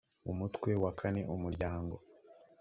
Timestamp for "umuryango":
1.35-1.95